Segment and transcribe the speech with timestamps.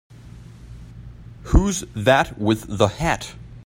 [1.43, 3.35] Who's that with the hat?